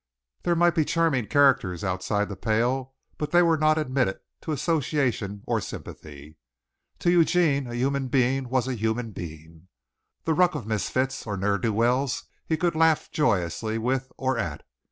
There 0.41 0.55
might 0.55 0.73
be 0.73 0.83
charming 0.83 1.27
characters 1.27 1.83
outside 1.83 2.27
the 2.27 2.35
pale, 2.35 2.95
but 3.19 3.29
they 3.29 3.43
were 3.43 3.55
not 3.55 3.77
admitted 3.77 4.19
to 4.41 4.51
association 4.51 5.43
or 5.45 5.61
sympathy. 5.61 6.37
To 7.01 7.11
Eugene 7.11 7.67
a 7.67 7.75
human 7.75 8.07
being 8.07 8.49
was 8.49 8.67
a 8.67 8.73
human 8.73 9.11
being. 9.11 9.67
The 10.23 10.33
ruck 10.33 10.55
of 10.55 10.65
misfits 10.65 11.27
or 11.27 11.37
ne'er 11.37 11.59
do 11.59 11.71
wells 11.71 12.23
he 12.47 12.57
could 12.57 12.73
laugh 12.73 13.11
joyously 13.11 13.77
with 13.77 14.11
or 14.17 14.39
at. 14.39 14.63